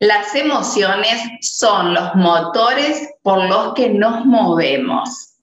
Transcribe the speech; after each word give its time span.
Las 0.00 0.34
emociones 0.34 1.20
son 1.42 1.92
los 1.92 2.14
motores 2.14 3.06
por 3.22 3.44
los 3.44 3.74
que 3.74 3.90
nos 3.90 4.24
movemos. 4.24 5.34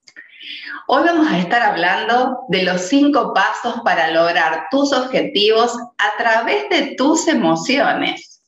Hoy 0.87 1.03
vamos 1.05 1.27
a 1.27 1.37
estar 1.37 1.61
hablando 1.61 2.39
de 2.49 2.63
los 2.63 2.81
cinco 2.81 3.35
pasos 3.35 3.81
para 3.85 4.09
lograr 4.09 4.65
tus 4.71 4.93
objetivos 4.93 5.77
a 5.99 6.17
través 6.17 6.67
de 6.69 6.95
tus 6.95 7.27
emociones. 7.27 8.41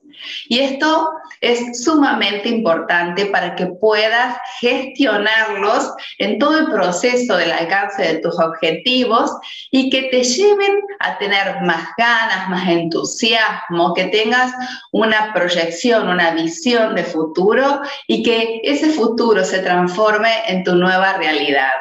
Y 0.48 0.62
esto 0.62 1.12
es 1.42 1.84
sumamente 1.84 2.50
importante 2.50 3.26
para 3.28 3.56
que 3.56 3.68
puedas 3.68 4.38
gestionarlos 4.60 5.92
en 6.18 6.40
todo 6.40 6.60
el 6.60 6.66
proceso 6.68 7.38
del 7.38 7.52
alcance 7.52 8.02
de 8.02 8.20
tus 8.20 8.40
objetivos 8.40 9.32
y 9.72 9.90
que 9.90 10.04
te 10.04 10.24
lleven 10.24 10.82
a 11.00 11.18
tener 11.18 11.62
más 11.62 11.90
ganas, 11.98 12.50
más 12.50 12.68
entusiasmo, 12.68 13.94
que 13.94 14.06
tengas 14.06 14.54
una 14.92 15.34
proyección, 15.34 16.10
una 16.10 16.32
visión 16.32 16.96
de 16.96 17.04
futuro 17.04 17.82
y 18.08 18.24
que 18.24 18.62
ese 18.64 18.90
futuro 18.90 19.44
se 19.44 19.60
transforme 19.60 20.32
en 20.48 20.64
tu 20.64 20.76
nueva 20.76 21.14
realidad. 21.14 21.72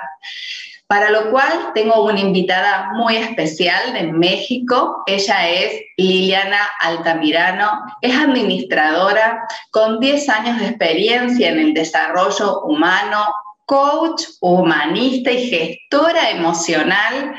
Para 0.88 1.10
lo 1.10 1.30
cual 1.30 1.72
tengo 1.74 2.02
una 2.02 2.18
invitada 2.18 2.92
muy 2.94 3.16
especial 3.16 3.92
de 3.92 4.04
México. 4.04 5.02
Ella 5.06 5.46
es 5.46 5.82
Liliana 5.98 6.66
Altamirano. 6.80 7.70
Es 8.00 8.16
administradora 8.16 9.46
con 9.70 10.00
10 10.00 10.28
años 10.30 10.58
de 10.58 10.68
experiencia 10.68 11.50
en 11.50 11.58
el 11.58 11.74
desarrollo 11.74 12.62
humano, 12.62 13.26
coach 13.66 14.22
humanista 14.40 15.30
y 15.30 15.50
gestora 15.50 16.30
emocional. 16.30 17.34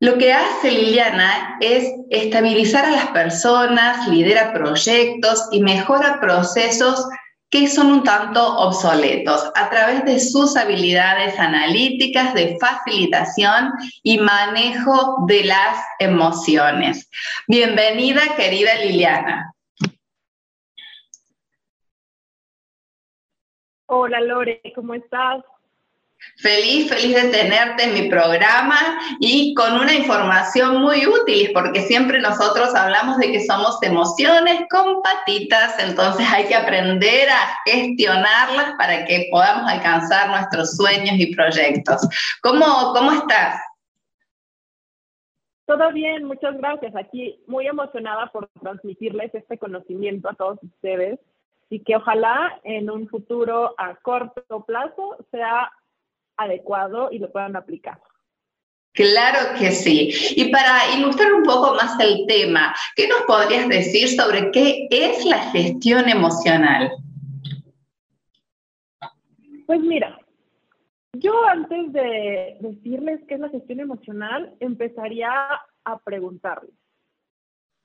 Lo 0.00 0.18
que 0.18 0.32
hace 0.32 0.72
Liliana 0.72 1.58
es 1.60 1.84
estabilizar 2.10 2.86
a 2.86 2.90
las 2.90 3.06
personas, 3.10 4.08
lidera 4.08 4.52
proyectos 4.52 5.46
y 5.52 5.60
mejora 5.60 6.18
procesos 6.20 7.06
que 7.50 7.66
son 7.66 7.90
un 7.90 8.02
tanto 8.04 8.44
obsoletos 8.58 9.50
a 9.54 9.70
través 9.70 10.04
de 10.04 10.20
sus 10.20 10.56
habilidades 10.56 11.38
analíticas 11.38 12.34
de 12.34 12.58
facilitación 12.60 13.72
y 14.02 14.18
manejo 14.18 15.24
de 15.26 15.44
las 15.44 15.78
emociones. 15.98 17.08
Bienvenida, 17.46 18.20
querida 18.36 18.74
Liliana. 18.76 19.54
Hola 23.86 24.20
Lore, 24.20 24.60
¿cómo 24.74 24.92
estás? 24.92 25.42
Feliz, 26.36 26.88
feliz 26.88 27.14
de 27.14 27.30
tenerte 27.30 27.84
en 27.84 27.94
mi 27.94 28.08
programa 28.08 28.76
y 29.20 29.54
con 29.54 29.74
una 29.74 29.94
información 29.94 30.80
muy 30.80 31.06
útil, 31.06 31.50
porque 31.52 31.80
siempre 31.82 32.20
nosotros 32.20 32.74
hablamos 32.74 33.18
de 33.18 33.32
que 33.32 33.44
somos 33.44 33.82
emociones 33.82 34.62
con 34.70 35.02
patitas, 35.02 35.78
entonces 35.78 36.26
hay 36.32 36.46
que 36.46 36.54
aprender 36.54 37.28
a 37.28 37.56
gestionarlas 37.64 38.74
para 38.76 39.04
que 39.04 39.28
podamos 39.30 39.70
alcanzar 39.70 40.30
nuestros 40.30 40.76
sueños 40.76 41.14
y 41.18 41.34
proyectos. 41.34 42.08
¿Cómo, 42.42 42.92
cómo 42.94 43.12
estás? 43.12 43.60
Todo 45.66 45.92
bien, 45.92 46.24
muchas 46.24 46.56
gracias. 46.56 46.96
Aquí 46.96 47.42
muy 47.46 47.66
emocionada 47.66 48.26
por 48.32 48.48
transmitirles 48.60 49.34
este 49.34 49.58
conocimiento 49.58 50.30
a 50.30 50.34
todos 50.34 50.58
ustedes 50.62 51.20
y 51.68 51.80
que 51.80 51.96
ojalá 51.96 52.58
en 52.64 52.90
un 52.90 53.06
futuro 53.08 53.74
a 53.76 53.94
corto 53.96 54.64
plazo 54.64 55.18
sea 55.30 55.70
adecuado 56.38 57.10
y 57.12 57.18
lo 57.18 57.30
puedan 57.30 57.56
aplicar. 57.56 58.00
Claro 58.92 59.56
que 59.58 59.70
sí. 59.70 60.10
Y 60.36 60.50
para 60.50 60.96
ilustrar 60.96 61.32
un 61.32 61.44
poco 61.44 61.74
más 61.74 62.00
el 62.00 62.26
tema, 62.26 62.74
¿qué 62.96 63.06
nos 63.06 63.22
podrías 63.22 63.68
decir 63.68 64.08
sobre 64.08 64.50
qué 64.50 64.88
es 64.90 65.24
la 65.24 65.38
gestión 65.50 66.08
emocional? 66.08 66.90
Pues 69.66 69.80
mira, 69.80 70.18
yo 71.12 71.46
antes 71.46 71.92
de 71.92 72.56
decirles 72.60 73.20
qué 73.28 73.34
es 73.34 73.40
la 73.40 73.50
gestión 73.50 73.80
emocional, 73.80 74.54
empezaría 74.60 75.30
a 75.84 75.98
preguntarles, 75.98 76.74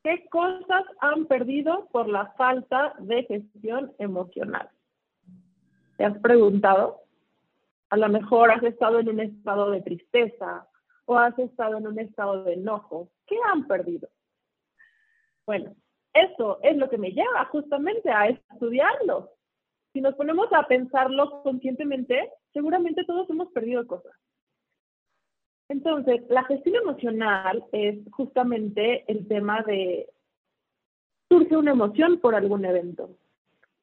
¿qué 0.04 0.26
cosas 0.30 0.84
han 1.00 1.26
perdido 1.26 1.88
por 1.92 2.08
la 2.08 2.34
falta 2.38 2.94
de 3.00 3.24
gestión 3.24 3.94
emocional? 4.00 4.70
¿Te 5.98 6.06
has 6.06 6.18
preguntado? 6.20 7.03
A 7.94 7.96
lo 7.96 8.10
mejor 8.10 8.50
has 8.50 8.64
estado 8.64 8.98
en 8.98 9.08
un 9.08 9.20
estado 9.20 9.70
de 9.70 9.80
tristeza 9.84 10.68
o 11.06 11.16
has 11.16 11.38
estado 11.38 11.78
en 11.78 11.86
un 11.86 12.00
estado 12.00 12.44
de 12.44 12.54
enojo. 12.54 13.12
¿Qué 13.28 13.38
han 13.52 13.68
perdido? 13.68 14.10
Bueno, 15.46 15.76
eso 16.12 16.58
es 16.64 16.76
lo 16.76 16.90
que 16.90 16.98
me 16.98 17.12
lleva 17.12 17.46
justamente 17.52 18.10
a 18.10 18.30
estudiarlo. 18.30 19.30
Si 19.94 20.02
nos 20.02 20.16
ponemos 20.16 20.52
a 20.54 20.64
pensarlo 20.64 21.44
conscientemente, 21.44 22.32
seguramente 22.52 23.06
todos 23.06 23.30
hemos 23.30 23.52
perdido 23.52 23.86
cosas. 23.86 24.14
Entonces, 25.70 26.24
la 26.30 26.46
gestión 26.46 26.78
emocional 26.78 27.64
es 27.74 28.00
justamente 28.10 29.06
el 29.08 29.28
tema 29.28 29.62
de 29.62 30.10
surge 31.30 31.56
una 31.56 31.74
emoción 31.74 32.20
por 32.20 32.34
algún 32.34 32.66
evento 32.66 33.16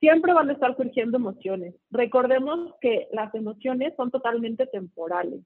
siempre 0.01 0.33
van 0.33 0.51
a 0.51 0.55
estar 0.55 0.77
surgiendo 0.77 1.19
emociones. 1.19 1.75
Recordemos 1.91 2.75
que 2.81 3.09
las 3.13 3.33
emociones 3.35 3.95
son 3.97 4.11
totalmente 4.11 4.67
temporales. 4.67 5.41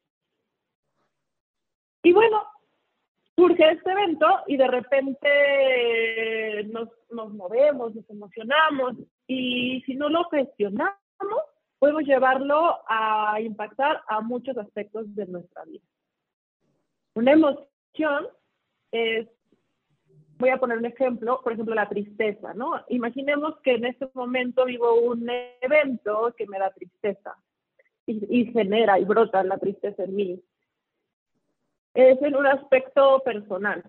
Y 2.03 2.13
bueno, 2.13 2.43
surge 3.35 3.73
este 3.73 3.91
evento 3.91 4.27
y 4.47 4.57
de 4.57 4.69
repente 4.69 6.65
nos, 6.71 6.89
nos 7.11 7.33
movemos, 7.33 7.95
nos 7.95 8.09
emocionamos 8.09 8.95
y 9.27 9.83
si 9.87 9.95
no 9.95 10.09
lo 10.09 10.25
gestionamos, 10.29 10.95
podemos 11.79 12.05
llevarlo 12.05 12.79
a 12.89 13.41
impactar 13.41 14.03
a 14.07 14.21
muchos 14.21 14.57
aspectos 14.57 15.13
de 15.15 15.27
nuestra 15.27 15.65
vida. 15.65 15.83
Una 17.15 17.33
emoción 17.33 18.29
es 18.93 19.27
voy 20.39 20.51
a 20.51 20.59
poner 20.59 20.79
un 20.79 20.87
ejemplo, 20.87 21.41
por 21.43 21.53
ejemplo, 21.53 21.75
la 21.75 21.89
tristeza, 21.89 22.55
¿no? 22.55 22.85
Imaginemos 22.89 23.59
que 23.61 23.75
en 23.75 23.87
este 23.87 24.09
momento 24.15 24.65
vivo 24.65 25.01
un 25.01 25.29
evento 25.61 26.35
que 26.37 26.47
me 26.47 26.59
da 26.59 26.71
tristeza 26.71 27.37
y, 28.07 28.47
genera 28.47 28.99
y 28.99 29.05
brota 29.05 29.43
la 29.45 29.59
tristeza 29.59 30.05
en 30.05 30.15
mí. 30.15 30.43
Es 31.95 32.21
en 32.23 32.37
un 32.37 32.47
aspecto 32.47 33.23
personal. 33.25 33.85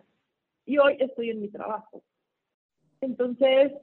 Y 0.65 0.77
hoy 0.77 0.97
estoy 0.99 1.31
en 1.31 1.41
mi 1.41 1.49
trabajo. 1.49 2.03
Entonces, 3.01 3.73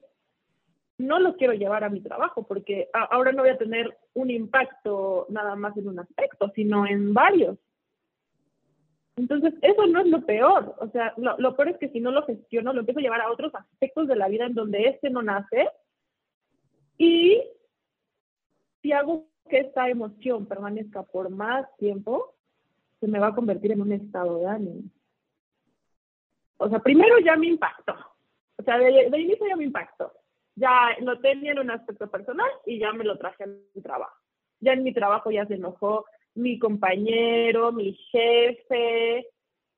no 0.98 1.18
lo 1.18 1.36
quiero 1.36 1.52
llevar 1.52 1.84
a 1.84 1.90
mi 1.90 2.00
trabajo 2.00 2.46
porque 2.46 2.88
ahora 2.92 3.32
no 3.32 3.42
voy 3.42 3.50
a 3.50 3.58
tener 3.58 3.96
un 4.14 4.30
impacto 4.30 5.26
nada 5.28 5.56
más 5.56 5.76
en 5.76 5.88
un 5.88 5.98
aspecto, 5.98 6.50
sino 6.54 6.86
en 6.86 7.12
varios. 7.12 7.58
Entonces, 9.16 9.54
eso 9.60 9.86
no 9.86 10.00
es 10.00 10.06
lo 10.06 10.24
peor. 10.24 10.74
O 10.78 10.88
sea, 10.88 11.12
lo, 11.16 11.56
peor 11.56 11.68
es 11.68 11.78
que 11.78 11.90
si 11.90 12.00
no 12.00 12.10
lo 12.10 12.24
gestiono, 12.24 12.72
lo 12.72 12.80
empiezo 12.80 13.00
a 13.00 13.02
llevar 13.02 13.20
a 13.20 13.30
otros 13.30 13.54
aspectos 13.54 14.08
de 14.08 14.16
la 14.16 14.28
vida 14.28 14.46
en 14.46 14.54
donde 14.54 14.88
este 14.88 15.10
no 15.10 15.22
nace. 15.22 15.68
Y 16.96 17.42
si 18.80 18.92
hago 18.92 19.26
que 19.48 19.58
esta 19.58 19.88
emoción 19.88 20.46
permanezca 20.46 21.02
por 21.02 21.28
más 21.28 21.66
tiempo, 21.76 22.34
se 23.00 23.06
me 23.06 23.18
va 23.18 23.28
a 23.28 23.34
convertir 23.34 23.72
en 23.72 23.82
un 23.82 23.92
estado 23.92 24.38
de 24.38 24.46
ánimo. 24.46 24.82
O 26.56 26.68
sea, 26.68 26.78
primero 26.78 27.18
ya 27.18 27.36
me 27.36 27.48
impactó. 27.48 27.94
O 28.56 28.62
sea, 28.62 28.78
de, 28.78 29.10
de 29.10 29.20
inicio 29.20 29.46
ya 29.46 29.56
me 29.56 29.64
impactó. 29.64 30.12
Ya 30.54 30.96
lo 31.00 31.18
tenía 31.20 31.52
en 31.52 31.58
un 31.58 31.70
aspecto 31.70 32.10
personal 32.10 32.48
y 32.64 32.78
ya 32.78 32.92
me 32.92 33.04
lo 33.04 33.18
traje 33.18 33.44
a 33.44 33.46
mi 33.46 33.82
trabajo. 33.82 34.16
Ya 34.60 34.72
en 34.72 34.84
mi 34.84 34.94
trabajo 34.94 35.30
ya 35.30 35.44
se 35.46 35.54
enojó, 35.54 36.06
mi 36.34 36.58
compañero, 36.58 37.72
mi 37.72 37.92
jefe, 38.10 39.28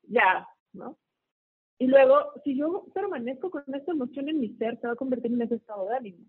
ya, 0.03 0.47
¿no? 0.73 0.97
Y 1.77 1.87
luego, 1.87 2.31
si 2.43 2.55
yo 2.55 2.85
permanezco 2.93 3.51
con 3.51 3.63
esta 3.73 3.91
emoción 3.91 4.29
en 4.29 4.39
mi 4.39 4.49
ser, 4.57 4.79
se 4.79 4.87
va 4.87 4.93
a 4.93 4.97
convertir 4.97 5.31
en 5.33 5.41
ese 5.41 5.55
estado 5.55 5.87
de 5.87 5.95
ánimo. 5.95 6.25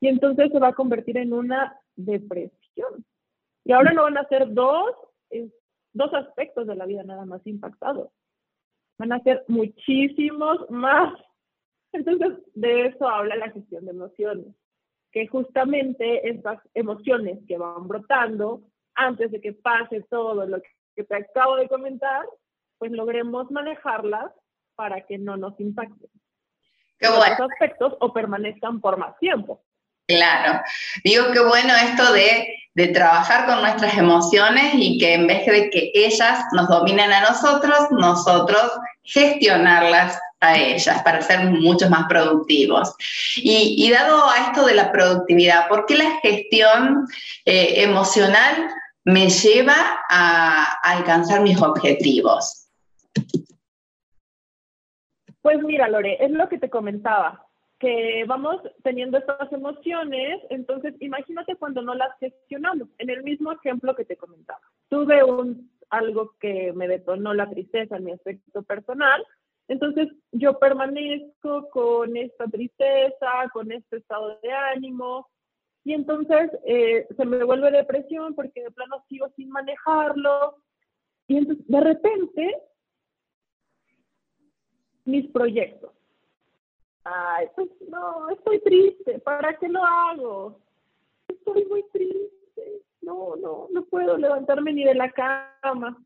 Y 0.00 0.08
entonces 0.08 0.50
se 0.50 0.58
va 0.58 0.68
a 0.68 0.74
convertir 0.74 1.18
en 1.18 1.34
una 1.34 1.78
depresión. 1.96 3.04
Y 3.64 3.72
ahora 3.72 3.92
no 3.92 4.04
van 4.04 4.16
a 4.16 4.28
ser 4.28 4.52
dos, 4.52 4.94
dos 5.92 6.14
aspectos 6.14 6.66
de 6.66 6.74
la 6.74 6.86
vida 6.86 7.02
nada 7.02 7.26
más 7.26 7.46
impactados, 7.46 8.10
van 8.98 9.12
a 9.12 9.20
ser 9.20 9.44
muchísimos 9.48 10.68
más. 10.70 11.12
Entonces, 11.92 12.38
de 12.54 12.86
eso 12.86 13.08
habla 13.08 13.36
la 13.36 13.50
gestión 13.50 13.84
de 13.84 13.90
emociones, 13.90 14.46
que 15.12 15.26
justamente 15.26 16.28
estas 16.28 16.60
emociones 16.74 17.38
que 17.46 17.58
van 17.58 17.86
brotando 17.86 18.62
antes 19.00 19.30
de 19.30 19.40
que 19.40 19.52
pase 19.52 20.02
todo 20.10 20.46
lo 20.46 20.60
que 20.94 21.04
te 21.04 21.16
acabo 21.16 21.56
de 21.56 21.68
comentar, 21.68 22.26
pues 22.78 22.92
logremos 22.92 23.50
manejarlas 23.50 24.30
para 24.74 25.04
que 25.06 25.18
no 25.18 25.36
nos 25.36 25.58
impacten. 25.58 26.10
Qué 26.98 27.08
bueno. 27.08 27.46
aspectos 27.50 27.94
o 28.00 28.12
permanezcan 28.12 28.80
por 28.80 28.98
más 28.98 29.18
tiempo. 29.18 29.62
Claro. 30.06 30.60
Digo 31.04 31.26
qué 31.32 31.40
bueno 31.40 31.72
esto 31.76 32.12
de, 32.12 32.54
de, 32.74 32.88
trabajar 32.88 33.46
con 33.46 33.62
nuestras 33.62 33.96
emociones 33.96 34.74
y 34.74 34.98
que 34.98 35.14
en 35.14 35.26
vez 35.26 35.46
de 35.46 35.70
que 35.70 35.92
ellas 35.94 36.44
nos 36.52 36.68
dominen 36.68 37.12
a 37.12 37.20
nosotros, 37.20 37.86
nosotros 37.92 38.72
gestionarlas 39.04 40.18
a 40.40 40.56
ellas 40.56 41.02
para 41.02 41.22
ser 41.22 41.44
mucho 41.44 41.88
más 41.88 42.06
productivos. 42.08 42.94
Y, 43.36 43.90
dado 43.90 44.28
a 44.28 44.48
esto 44.48 44.66
de 44.66 44.74
la 44.74 44.90
productividad, 44.90 45.68
¿por 45.68 45.86
qué 45.86 45.96
la 45.96 46.18
gestión 46.22 47.06
eh, 47.44 47.84
emocional 47.84 48.70
me 49.04 49.28
lleva 49.28 49.74
a 50.08 50.64
alcanzar 50.82 51.42
mis 51.42 51.60
objetivos? 51.60 52.70
Pues 55.42 55.62
mira, 55.62 55.88
Lore, 55.88 56.22
es 56.22 56.30
lo 56.30 56.48
que 56.48 56.58
te 56.58 56.68
comentaba 56.68 57.46
que 57.78 58.24
vamos 58.26 58.60
teniendo 58.82 59.16
estas 59.16 59.50
emociones, 59.52 60.38
entonces 60.50 60.94
imagínate 61.00 61.56
cuando 61.56 61.80
no 61.80 61.94
las 61.94 62.10
gestionamos. 62.18 62.88
En 62.98 63.08
el 63.08 63.22
mismo 63.22 63.52
ejemplo 63.52 63.96
que 63.96 64.04
te 64.04 64.18
comentaba, 64.18 64.60
tuve 64.90 65.24
un, 65.24 65.70
algo 65.88 66.34
que 66.38 66.74
me 66.74 66.86
detonó 66.86 67.32
la 67.32 67.48
tristeza 67.48 67.96
en 67.96 68.04
mi 68.04 68.12
aspecto 68.12 68.62
personal, 68.64 69.26
entonces 69.66 70.08
yo 70.30 70.58
permanezco 70.58 71.70
con 71.70 72.16
esta 72.18 72.44
tristeza, 72.48 73.48
con 73.50 73.72
este 73.72 73.96
estado 73.96 74.38
de 74.42 74.52
ánimo, 74.52 75.28
y 75.84 75.94
entonces 75.94 76.50
eh, 76.64 77.06
se 77.16 77.24
me 77.24 77.42
vuelve 77.44 77.70
depresión 77.70 78.34
porque 78.34 78.62
de 78.62 78.70
plano 78.70 79.04
sigo 79.08 79.28
sin 79.36 79.50
manejarlo, 79.50 80.56
y 81.26 81.36
entonces 81.38 81.66
de 81.68 81.80
repente 81.80 82.62
mis 85.04 85.28
proyectos 85.30 85.92
Ay, 87.04 87.48
pues 87.54 87.68
no, 87.88 88.28
estoy 88.30 88.60
triste, 88.60 89.18
¿para 89.20 89.56
qué 89.56 89.68
lo 89.68 89.84
hago? 89.84 90.60
Estoy 91.28 91.64
muy 91.66 91.82
triste, 91.92 92.82
no, 93.00 93.36
no, 93.36 93.68
no 93.72 93.84
puedo 93.86 94.18
levantarme 94.18 94.72
ni 94.72 94.84
de 94.84 94.94
la 94.94 95.10
cama. 95.10 95.96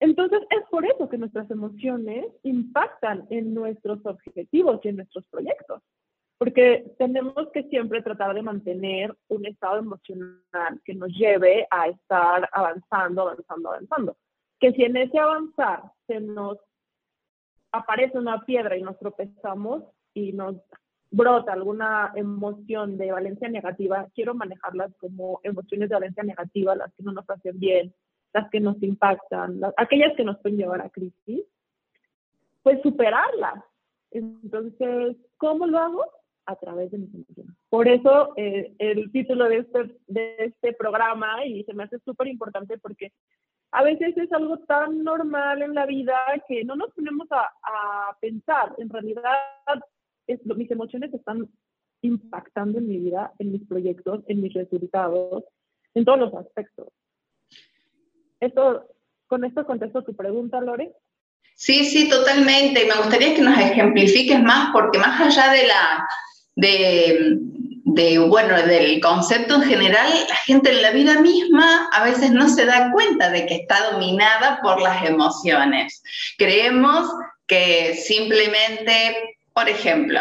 Entonces 0.00 0.42
es 0.50 0.68
por 0.68 0.84
eso 0.84 1.08
que 1.08 1.16
nuestras 1.16 1.50
emociones 1.50 2.26
impactan 2.42 3.26
en 3.30 3.54
nuestros 3.54 4.04
objetivos 4.04 4.80
y 4.84 4.88
en 4.88 4.96
nuestros 4.96 5.26
proyectos, 5.28 5.82
porque 6.38 6.94
tenemos 6.98 7.48
que 7.52 7.62
siempre 7.64 8.02
tratar 8.02 8.34
de 8.34 8.42
mantener 8.42 9.16
un 9.28 9.46
estado 9.46 9.78
emocional 9.78 10.80
que 10.84 10.94
nos 10.94 11.10
lleve 11.10 11.66
a 11.70 11.88
estar 11.88 12.48
avanzando, 12.52 13.22
avanzando, 13.22 13.70
avanzando. 13.70 14.16
Que 14.60 14.72
si 14.72 14.84
en 14.84 14.96
ese 14.96 15.18
avanzar 15.18 15.82
se 16.06 16.20
nos 16.20 16.58
aparece 17.72 18.18
una 18.18 18.42
piedra 18.44 18.76
y 18.76 18.82
nos 18.82 18.98
tropezamos 18.98 19.84
y 20.12 20.32
nos 20.32 20.56
brota 21.10 21.52
alguna 21.52 22.12
emoción 22.14 22.98
de 22.98 23.12
valencia 23.12 23.48
negativa, 23.48 24.06
quiero 24.14 24.34
manejarlas 24.34 24.94
como 24.98 25.40
emociones 25.42 25.88
de 25.88 25.94
valencia 25.94 26.22
negativa, 26.22 26.74
las 26.74 26.92
que 26.94 27.02
no 27.02 27.12
nos 27.12 27.28
hacen 27.30 27.58
bien, 27.58 27.94
las 28.34 28.50
que 28.50 28.60
nos 28.60 28.82
impactan, 28.82 29.60
aquellas 29.76 30.14
que 30.16 30.24
nos 30.24 30.38
pueden 30.38 30.58
llevar 30.58 30.82
a 30.82 30.90
crisis, 30.90 31.44
pues 32.62 32.82
superarlas. 32.82 33.64
Entonces, 34.10 35.16
¿cómo 35.38 35.66
lo 35.66 35.78
hago? 35.78 36.04
A 36.46 36.56
través 36.56 36.90
de 36.92 36.98
mis 36.98 37.12
emociones. 37.12 37.56
Por 37.68 37.88
eso 37.88 38.32
eh, 38.36 38.72
el 38.78 39.10
título 39.10 39.48
de 39.48 39.58
este, 39.58 39.96
de 40.06 40.36
este 40.38 40.72
programa, 40.74 41.44
y 41.44 41.64
se 41.64 41.74
me 41.74 41.84
hace 41.84 41.98
súper 42.04 42.28
importante 42.28 42.78
porque 42.78 43.12
a 43.72 43.82
veces 43.82 44.16
es 44.16 44.32
algo 44.32 44.58
tan 44.60 45.02
normal 45.02 45.62
en 45.62 45.74
la 45.74 45.86
vida 45.86 46.16
que 46.48 46.64
no 46.64 46.76
nos 46.76 46.92
ponemos 46.94 47.28
a, 47.30 48.16
pensar. 48.20 48.74
En 48.78 48.88
realidad, 48.88 49.22
es, 50.26 50.40
mis 50.46 50.70
emociones 50.70 51.12
están 51.12 51.48
impactando 52.00 52.78
en 52.78 52.88
mi 52.88 52.98
vida, 52.98 53.32
en 53.38 53.52
mis 53.52 53.66
proyectos, 53.66 54.22
en 54.28 54.40
mis 54.40 54.54
resultados, 54.54 55.44
en 55.94 56.04
todos 56.04 56.18
los 56.18 56.34
aspectos. 56.34 56.88
Esto, 58.40 58.88
¿Con 59.26 59.44
esto 59.44 59.66
contesto 59.66 60.04
tu 60.04 60.14
pregunta, 60.14 60.60
Lore? 60.60 60.94
Sí, 61.54 61.84
sí, 61.84 62.08
totalmente. 62.08 62.86
Me 62.86 62.96
gustaría 62.96 63.34
que 63.34 63.42
nos 63.42 63.58
ejemplifiques 63.58 64.40
más, 64.42 64.70
porque 64.72 64.98
más 64.98 65.20
allá 65.20 65.52
de 65.52 65.66
la, 65.66 66.06
de, 66.56 68.18
bueno, 68.28 68.56
del 68.62 69.00
concepto 69.00 69.54
en 69.56 69.62
general, 69.62 70.08
la 70.28 70.36
gente 70.36 70.70
en 70.70 70.82
la 70.82 70.90
vida 70.90 71.20
misma 71.20 71.88
a 71.92 72.04
veces 72.04 72.32
no 72.32 72.48
se 72.48 72.64
da 72.64 72.90
cuenta 72.90 73.30
de 73.30 73.46
que 73.46 73.56
está 73.56 73.92
dominada 73.92 74.58
por 74.62 74.80
las 74.80 75.04
emociones. 75.04 76.02
Creemos 76.38 77.08
que 77.46 77.94
simplemente, 77.94 79.38
por 79.52 79.68
ejemplo, 79.68 80.20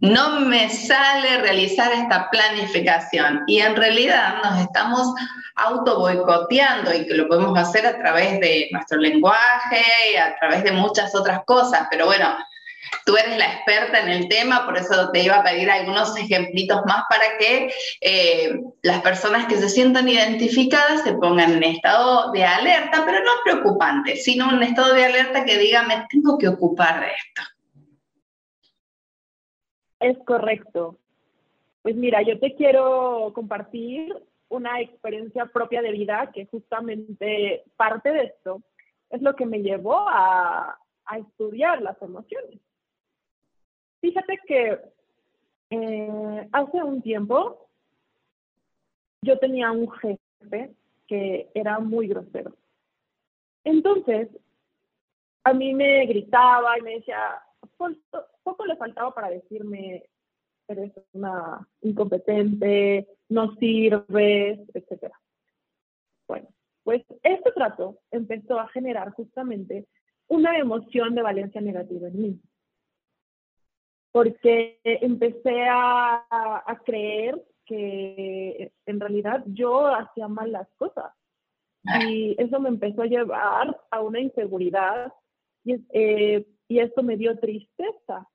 no 0.00 0.40
me 0.40 0.68
sale 0.68 1.38
realizar 1.38 1.92
esta 1.92 2.28
planificación 2.30 3.44
y 3.46 3.60
en 3.60 3.76
realidad 3.76 4.42
nos 4.42 4.60
estamos 4.60 5.14
auto 5.54 5.98
boicoteando 5.98 6.94
y 6.94 7.06
que 7.06 7.14
lo 7.14 7.28
podemos 7.28 7.58
hacer 7.58 7.86
a 7.86 7.96
través 7.96 8.38
de 8.40 8.68
nuestro 8.72 8.98
lenguaje 8.98 9.82
y 10.12 10.16
a 10.16 10.36
través 10.38 10.64
de 10.64 10.72
muchas 10.72 11.14
otras 11.14 11.40
cosas, 11.46 11.88
pero 11.90 12.04
bueno, 12.04 12.36
Tú 13.04 13.16
eres 13.16 13.38
la 13.38 13.46
experta 13.46 14.00
en 14.00 14.08
el 14.08 14.28
tema, 14.28 14.64
por 14.64 14.76
eso 14.76 15.10
te 15.10 15.22
iba 15.22 15.36
a 15.36 15.44
pedir 15.44 15.70
algunos 15.70 16.16
ejemplitos 16.16 16.80
más 16.86 17.04
para 17.08 17.38
que 17.38 17.72
eh, 18.00 18.60
las 18.82 19.00
personas 19.02 19.46
que 19.46 19.56
se 19.56 19.68
sientan 19.68 20.08
identificadas 20.08 21.02
se 21.02 21.14
pongan 21.14 21.52
en 21.52 21.62
estado 21.62 22.32
de 22.32 22.44
alerta, 22.44 23.04
pero 23.04 23.20
no 23.20 23.30
preocupante, 23.44 24.16
sino 24.16 24.50
en 24.52 24.62
estado 24.62 24.94
de 24.94 25.04
alerta 25.04 25.44
que 25.44 25.58
diga, 25.58 25.82
me 25.82 26.06
tengo 26.10 26.38
que 26.38 26.48
ocupar 26.48 27.00
de 27.00 27.06
esto. 27.06 27.42
Es 30.00 30.18
correcto. 30.24 30.98
Pues 31.82 31.96
mira, 31.96 32.22
yo 32.22 32.38
te 32.38 32.54
quiero 32.54 33.32
compartir 33.34 34.14
una 34.48 34.80
experiencia 34.80 35.46
propia 35.46 35.82
de 35.82 35.92
vida 35.92 36.30
que 36.32 36.46
justamente 36.46 37.64
parte 37.76 38.10
de 38.10 38.24
esto 38.24 38.62
es 39.10 39.22
lo 39.22 39.34
que 39.34 39.46
me 39.46 39.58
llevó 39.58 40.08
a, 40.08 40.78
a 41.06 41.18
estudiar 41.18 41.82
las 41.82 42.00
emociones. 42.02 42.60
Fíjate 44.06 44.38
que 44.46 44.78
eh, 45.70 46.48
hace 46.52 46.80
un 46.80 47.02
tiempo 47.02 47.68
yo 49.20 49.36
tenía 49.40 49.72
un 49.72 49.90
jefe 49.90 50.76
que 51.08 51.50
era 51.52 51.80
muy 51.80 52.06
grosero. 52.06 52.54
Entonces, 53.64 54.28
a 55.42 55.52
mí 55.52 55.74
me 55.74 56.06
gritaba 56.06 56.78
y 56.78 56.82
me 56.82 56.94
decía, 56.98 57.42
poco 58.44 58.64
le 58.64 58.76
faltaba 58.76 59.12
para 59.12 59.28
decirme, 59.28 60.04
eres 60.68 60.92
una 61.12 61.66
incompetente, 61.80 63.08
no 63.28 63.56
sirves, 63.56 64.60
etc. 64.72 65.12
Bueno, 66.28 66.46
pues 66.84 67.02
este 67.24 67.50
trato 67.50 67.98
empezó 68.12 68.60
a 68.60 68.68
generar 68.68 69.10
justamente 69.14 69.88
una 70.28 70.56
emoción 70.58 71.16
de 71.16 71.22
valencia 71.22 71.60
negativa 71.60 72.06
en 72.06 72.22
mí 72.22 72.40
porque 74.16 74.80
empecé 74.82 75.66
a, 75.68 76.64
creer 76.86 77.38
que 77.66 78.72
en 78.86 78.98
realidad 78.98 79.44
yo 79.44 79.88
hacía 79.88 80.26
mal 80.26 80.52
las 80.52 80.66
cosas. 80.78 81.12
Y 82.00 82.34
eso 82.38 82.58
me 82.58 82.70
empezó 82.70 83.02
a 83.02 83.08
llevar 83.08 83.78
a 83.90 84.00
una 84.00 84.18
inseguridad 84.20 85.12
y, 85.64 85.74
eh, 85.90 86.46
y 86.66 86.78
esto 86.78 87.02
me 87.02 87.18
dio 87.18 87.38
tristeza. 87.38 88.26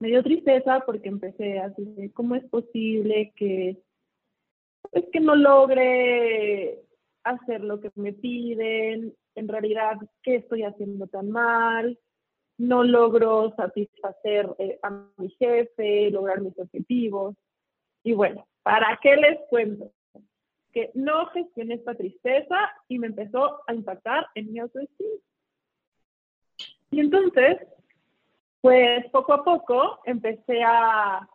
Me 0.00 0.08
dio 0.08 0.22
tristeza 0.22 0.80
porque 0.86 1.10
empecé 1.10 1.58
a 1.58 1.68
decir, 1.68 2.10
¿cómo 2.14 2.36
es 2.36 2.44
posible 2.46 3.34
que, 3.36 3.76
pues, 4.90 5.04
que 5.12 5.20
no 5.20 5.36
logre 5.36 6.80
hacer 7.24 7.60
lo 7.62 7.78
que 7.78 7.90
me 7.94 8.14
piden? 8.14 9.14
En 9.34 9.48
realidad, 9.48 9.98
¿qué 10.22 10.36
estoy 10.36 10.62
haciendo 10.62 11.08
tan 11.08 11.30
mal? 11.30 11.98
No 12.58 12.84
logro 12.84 13.52
satisfacer 13.56 14.48
eh, 14.58 14.78
a 14.82 14.90
mi 15.16 15.30
jefe, 15.30 16.10
lograr 16.10 16.40
mis 16.40 16.58
objetivos. 16.58 17.34
Y 18.02 18.12
bueno, 18.12 18.46
¿para 18.62 18.98
qué 19.02 19.16
les 19.16 19.38
cuento? 19.48 19.90
Que 20.72 20.90
no 20.94 21.26
gestioné 21.26 21.74
esta 21.74 21.94
tristeza 21.94 22.56
y 22.88 22.98
me 22.98 23.08
empezó 23.08 23.60
a 23.66 23.74
impactar 23.74 24.26
en 24.34 24.52
mi 24.52 24.58
autoestima. 24.60 25.20
Y 26.90 27.00
entonces, 27.00 27.58
pues 28.60 29.04
poco 29.10 29.32
a 29.32 29.44
poco 29.44 30.00
empecé 30.04 30.62
a, 30.62 31.28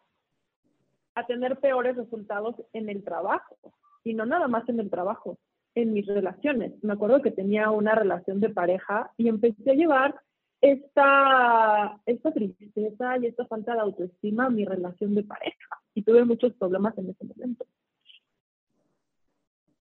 a 1.15 1.25
tener 1.27 1.59
peores 1.59 1.97
resultados 1.97 2.55
en 2.73 2.89
el 2.89 3.03
trabajo. 3.03 3.57
Y 4.03 4.13
no 4.13 4.25
nada 4.25 4.47
más 4.47 4.67
en 4.69 4.79
el 4.79 4.89
trabajo, 4.89 5.37
en 5.75 5.91
mis 5.93 6.07
relaciones. 6.07 6.81
Me 6.81 6.93
acuerdo 6.93 7.21
que 7.21 7.31
tenía 7.31 7.69
una 7.71 7.93
relación 7.93 8.39
de 8.39 8.49
pareja 8.49 9.11
y 9.17 9.27
empecé 9.27 9.71
a 9.71 9.75
llevar 9.75 10.21
esta, 10.61 12.01
esta 12.05 12.31
tristeza 12.31 13.17
y 13.17 13.27
esta 13.27 13.45
falta 13.45 13.73
de 13.73 13.81
autoestima 13.81 14.45
a 14.45 14.49
mi 14.49 14.65
relación 14.65 15.15
de 15.15 15.23
pareja. 15.23 15.81
Y 15.93 16.03
tuve 16.03 16.25
muchos 16.25 16.53
problemas 16.53 16.97
en 16.97 17.09
ese 17.09 17.25
momento. 17.25 17.65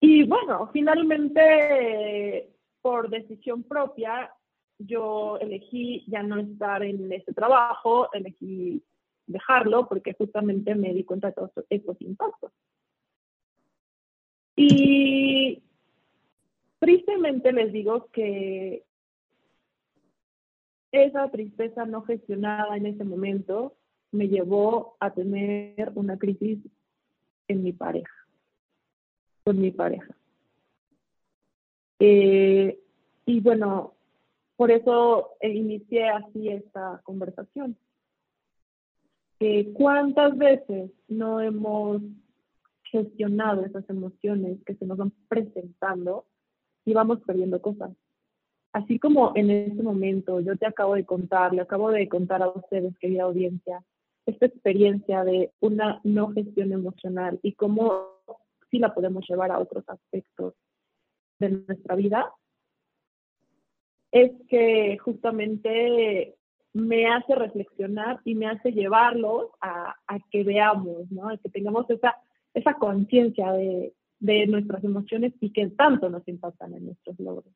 Y 0.01 0.25
bueno, 0.25 0.71
finalmente, 0.73 2.51
por 2.81 3.11
decisión 3.11 3.65
propia, 3.65 4.33
yo 4.79 5.39
elegí 5.39 6.05
ya 6.07 6.23
no 6.23 6.39
estar 6.39 6.83
en 6.83 7.13
ese 7.13 7.33
trabajo, 7.33 8.13
elegí 8.13 8.83
dejarlo 9.27 9.89
porque 9.89 10.15
justamente 10.15 10.75
me 10.75 10.95
di 10.95 11.05
cuenta 11.05 11.29
de 11.29 11.35
todos 11.35 11.51
estos 11.69 12.01
impactos. 12.01 12.53
Y 14.55 15.63
tristemente 16.79 17.53
les 17.53 17.73
digo 17.73 18.09
que 18.13 18.85
esa 20.93 21.31
tristeza 21.31 21.85
no 21.85 22.03
gestionada 22.03 22.77
en 22.77 22.87
ese 22.87 23.05
momento 23.05 23.75
me 24.11 24.29
llevó 24.29 24.97
a 25.01 25.13
tener 25.13 25.93
una 25.95 26.19
crisis 26.19 26.59
en 27.47 27.63
mi 27.63 27.73
pareja, 27.73 28.15
con 29.45 29.61
mi 29.61 29.71
pareja. 29.71 30.15
Eh, 31.99 32.79
y 33.27 33.41
bueno, 33.41 33.95
por 34.57 34.71
eso 34.71 35.35
inicié 35.43 36.09
así 36.09 36.49
esta 36.49 37.01
conversación. 37.05 37.77
¿Cuántas 39.75 40.37
veces 40.37 40.91
no 41.07 41.41
hemos 41.41 42.03
gestionado 42.83 43.65
esas 43.65 43.89
emociones 43.89 44.59
que 44.65 44.75
se 44.75 44.85
nos 44.85 44.99
van 44.99 45.13
presentando 45.29 46.27
y 46.85 46.93
vamos 46.93 47.21
perdiendo 47.21 47.63
cosas? 47.63 47.93
Así 48.73 48.99
como 48.99 49.33
en 49.35 49.51
este 49.51 49.83
momento 49.83 50.41
yo 50.41 50.57
te 50.57 50.67
acabo 50.67 50.95
de 50.95 51.05
contar, 51.05 51.55
le 51.55 51.63
acabo 51.63 51.91
de 51.91 52.09
contar 52.09 52.43
a 52.43 52.49
ustedes, 52.49 52.97
querida 52.99 53.25
audiencia, 53.25 53.83
esta 54.27 54.47
experiencia 54.47 55.25
de 55.25 55.53
una 55.61 56.01
no 56.05 56.33
gestión 56.33 56.73
emocional 56.73 57.41
y 57.43 57.55
cómo 57.55 58.09
sí 58.71 58.79
la 58.79 58.95
podemos 58.95 59.27
llevar 59.29 59.51
a 59.51 59.59
otros 59.59 59.85
aspectos 59.89 60.55
de 61.39 61.51
nuestra 61.51 61.95
vida, 61.95 62.31
es 64.13 64.33
que 64.49 64.99
justamente 64.99 66.37
me 66.73 67.07
hace 67.07 67.35
reflexionar 67.35 68.21
y 68.25 68.35
me 68.35 68.47
hace 68.47 68.73
llevarlos 68.73 69.49
a, 69.61 69.95
que 70.31 70.45
veamos, 70.45 71.11
¿no? 71.11 71.29
A 71.29 71.37
que 71.39 71.49
tengamos 71.49 71.89
esa, 71.91 72.17
esa 72.55 72.75
conciencia 72.75 73.53
de, 73.53 73.95
de 74.21 74.47
nuestras 74.47 74.85
emociones 74.85 75.33
y 75.41 75.51
que 75.51 75.69
tanto 75.69 76.09
nos 76.11 76.27
impactan 76.29 76.75
en 76.75 76.87
nuestros 76.87 77.19
logros. 77.19 77.53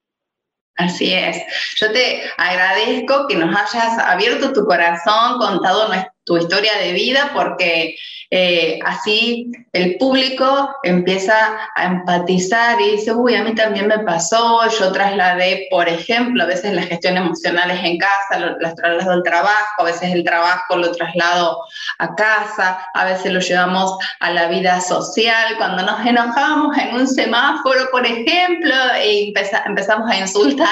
Así 0.76 1.12
es. 1.12 1.36
Yo 1.76 1.92
te 1.92 2.22
agradezco 2.38 3.26
que 3.28 3.36
nos 3.36 3.54
hayas 3.54 3.98
abierto 3.98 4.52
tu 4.52 4.64
corazón, 4.64 5.38
contado 5.38 5.88
tu 6.24 6.36
historia 6.36 6.76
de 6.78 6.92
vida, 6.92 7.30
porque 7.34 7.96
eh, 8.34 8.78
así 8.86 9.52
el 9.74 9.98
público 9.98 10.74
empieza 10.82 11.58
a 11.74 11.84
empatizar 11.84 12.80
y 12.80 12.92
dice, 12.92 13.12
uy, 13.12 13.34
a 13.34 13.44
mí 13.44 13.54
también 13.54 13.88
me 13.88 13.98
pasó, 13.98 14.66
yo 14.70 14.90
trasladé, 14.90 15.66
por 15.70 15.86
ejemplo, 15.86 16.42
a 16.42 16.46
veces 16.46 16.72
las 16.72 16.86
gestiones 16.86 17.24
emocionales 17.24 17.84
en 17.84 17.98
casa, 17.98 18.38
las 18.58 18.74
traslado 18.74 19.12
al 19.12 19.22
trabajo, 19.22 19.74
a 19.80 19.84
veces 19.84 20.14
el 20.14 20.24
trabajo 20.24 20.76
lo 20.76 20.92
traslado 20.92 21.58
a 21.98 22.14
casa, 22.14 22.88
a 22.94 23.04
veces 23.04 23.32
lo 23.32 23.40
llevamos 23.40 23.98
a 24.20 24.30
la 24.30 24.48
vida 24.48 24.80
social, 24.80 25.56
cuando 25.58 25.82
nos 25.82 26.06
enojamos 26.06 26.74
en 26.78 26.94
un 26.94 27.06
semáforo, 27.06 27.88
por 27.90 28.06
ejemplo, 28.06 28.74
y 29.04 29.34
empezamos 29.66 30.10
a 30.10 30.16
insultar 30.16 30.68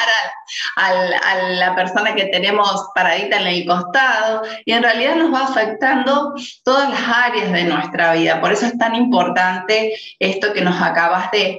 a 0.76 1.34
la 1.56 1.74
persona 1.74 2.14
que 2.14 2.24
tenemos 2.26 2.86
paradita 2.94 3.38
en 3.38 3.46
el 3.48 3.66
costado, 3.66 4.42
y 4.64 4.72
en 4.72 4.82
realidad 4.82 5.16
nos 5.16 5.34
va 5.34 5.39
afectando 5.40 6.34
todas 6.64 6.90
las 6.90 7.08
áreas 7.08 7.52
de 7.52 7.64
nuestra 7.64 8.14
vida. 8.14 8.40
Por 8.40 8.52
eso 8.52 8.66
es 8.66 8.76
tan 8.78 8.94
importante 8.94 9.94
esto 10.18 10.52
que 10.52 10.62
nos 10.62 10.80
acabas 10.80 11.30
de, 11.30 11.58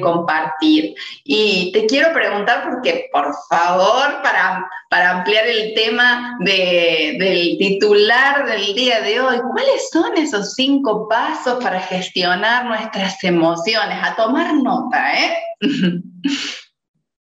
compartir. 0.00 0.94
Y 1.24 1.72
te 1.72 1.86
quiero 1.86 2.12
preguntar, 2.12 2.62
porque 2.62 3.08
por 3.12 3.32
favor, 3.48 4.22
para, 4.22 4.66
para 4.88 5.18
ampliar 5.18 5.46
el 5.46 5.74
tema 5.74 6.38
del 6.40 7.58
titular 7.58 8.46
del 8.46 8.74
día 8.74 9.00
de 9.00 9.20
hoy, 9.20 9.38
¿cuáles 9.52 9.90
son 9.90 10.16
esos 10.16 10.54
cinco 10.54 11.08
pasos 11.08 11.62
para 11.62 11.80
gestionar 11.80 12.66
nuestras 12.66 13.22
emociones? 13.24 13.98
A 14.02 14.14
tomar 14.16 14.54
nota, 14.54 15.14
¿eh? 15.14 15.36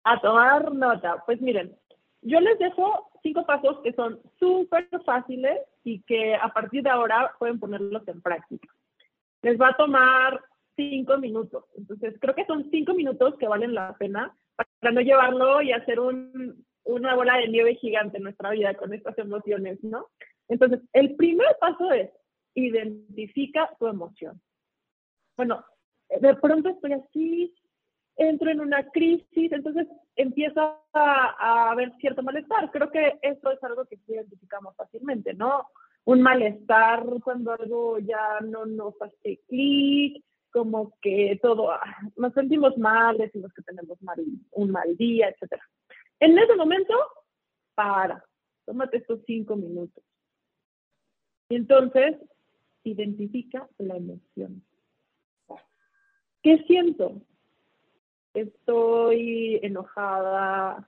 A 0.04 0.20
tomar 0.20 0.74
nota. 0.74 1.24
Pues 1.26 1.40
miren, 1.42 1.76
yo 2.22 2.40
les 2.40 2.58
dejo 2.60 3.10
cinco 3.24 3.46
pasos 3.46 3.78
que 3.84 3.94
son 3.94 4.20
súper 4.40 4.88
fáciles 5.06 5.60
y 5.84 6.02
que 6.04 6.36
a 6.36 6.50
partir 6.50 6.84
de 6.84 6.90
ahora 6.90 7.34
pueden 7.40 7.60
ponerlos 7.60 8.08
en 8.08 8.22
práctica. 8.22 8.68
Les 9.42 9.60
va 9.60 9.70
a 9.70 9.78
tomar 9.78 10.42
cinco 10.76 11.18
minutos. 11.18 11.66
Entonces, 11.76 12.16
creo 12.20 12.36
que 12.36 12.46
son 12.46 12.70
cinco 12.72 12.94
minutos 12.94 13.36
que 13.38 13.48
valen 13.48 13.74
la 13.74 13.94
pena 13.98 14.36
para 14.56 14.94
no 14.94 15.02
llevarlo 15.02 15.62
y 15.62 15.72
hacer 15.72 16.00
un, 16.00 16.66
una 16.84 17.16
bola 17.16 17.38
de 17.38 17.48
nieve 17.48 17.76
gigante 17.76 18.18
en 18.18 18.24
nuestra 18.24 18.52
vida 18.52 18.74
con 18.76 18.94
estas 18.94 19.18
emociones, 19.18 19.84
¿no? 19.84 20.08
Entonces, 20.48 20.82
el 20.94 21.16
primer 21.16 21.48
paso 21.60 21.92
es 21.92 22.10
identifica 22.54 23.70
tu 23.80 23.88
emoción. 23.88 24.42
Bueno, 25.38 25.64
de 26.10 26.36
pronto 26.36 26.70
estoy 26.70 26.94
así, 26.94 27.56
entro 28.18 28.52
en 28.52 28.60
una 28.60 28.90
crisis, 28.90 29.52
entonces 29.52 29.88
empieza 30.16 30.78
a, 30.94 31.72
haber 31.72 31.94
cierto 31.98 32.24
malestar. 32.24 32.72
Creo 32.72 32.92
que 32.92 33.20
esto 33.22 33.52
es 33.52 33.64
algo 33.64 33.86
que 33.86 34.00
identificamos 34.08 34.76
fácilmente, 34.76 35.34
¿no? 35.34 35.68
Un 36.06 36.22
malestar 36.22 37.06
cuando 37.24 37.54
algo 37.54 38.00
ya 38.00 38.40
no 38.42 38.66
nos 38.66 39.00
hace 39.02 39.40
clic, 39.48 40.24
como 40.52 40.94
que 41.02 41.40
todo, 41.42 41.72
ah, 41.72 41.82
nos 42.18 42.34
sentimos 42.34 42.78
mal, 42.78 43.18
decimos 43.18 43.54
que 43.54 43.62
tenemos 43.62 44.02
mal, 44.02 44.18
un 44.52 44.72
mal 44.72 44.98
día, 44.98 45.30
etc. 45.30 45.62
En 46.20 46.38
ese 46.38 46.56
momento, 46.56 46.94
para, 47.74 48.24
tómate 48.66 48.98
estos 48.98 49.22
cinco 49.26 49.56
minutos. 49.56 50.04
Y 51.50 51.56
entonces, 51.56 52.18
identifica 52.84 53.68
la 53.78 53.96
emoción. 53.96 54.64
¿Qué 56.42 56.58
siento? 56.66 57.22
Estoy 58.34 59.60
enojada, 59.62 60.88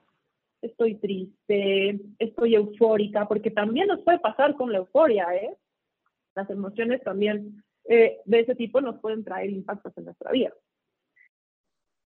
estoy 0.62 0.96
triste, 0.96 2.00
estoy 2.18 2.54
eufórica, 2.54 3.26
porque 3.26 3.50
también 3.50 3.88
nos 3.88 4.00
puede 4.00 4.18
pasar 4.18 4.56
con 4.56 4.72
la 4.72 4.78
euforia, 4.78 5.34
¿eh? 5.34 5.56
Las 6.34 6.48
emociones 6.50 7.02
también 7.02 7.62
eh, 7.84 8.18
de 8.24 8.40
ese 8.40 8.54
tipo 8.54 8.80
nos 8.80 8.98
pueden 9.00 9.24
traer 9.24 9.50
impactos 9.50 9.92
en 9.96 10.06
nuestra 10.06 10.32
vida. 10.32 10.52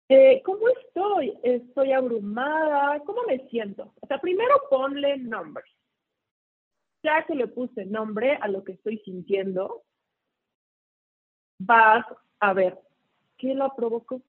Eh, 0.10 0.42
¿Cómo 0.46 0.68
estoy? 0.70 1.34
¿Estoy 1.44 1.92
abrumada? 1.92 3.00
¿Cómo 3.00 3.24
me 3.24 3.48
siento? 3.50 3.94
O 4.02 4.08
sea, 4.08 4.20
primero 4.20 4.54
ponle 4.70 5.18
nombre. 5.18 5.64
Ya 7.04 7.26
que 7.26 7.36
le 7.36 7.48
puse 7.48 7.86
nombre 7.86 8.38
a 8.40 8.48
lo 8.48 8.64
que 8.64 8.74
estoy 8.74 9.00
sintiendo, 9.00 9.84
vas 11.60 12.06
a 12.40 12.54
ver 12.54 12.80
qué 13.38 13.56
lo 13.56 13.74
provocó. 13.76 14.22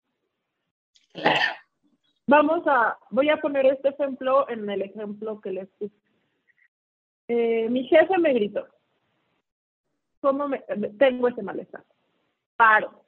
Vamos 2.26 2.66
a, 2.66 2.98
voy 3.10 3.28
a 3.28 3.36
poner 3.36 3.66
este 3.66 3.90
ejemplo 3.90 4.48
en 4.48 4.68
el 4.68 4.82
ejemplo 4.82 5.40
que 5.40 5.52
les 5.52 5.68
puse. 5.70 5.94
Eh, 7.28 7.68
mi 7.68 7.84
jefe 7.84 8.18
me 8.18 8.32
gritó. 8.32 8.66
¿Cómo 10.20 10.48
me, 10.48 10.64
tengo 10.98 11.28
ese 11.28 11.42
malestar? 11.42 11.84
Paro. 12.56 13.04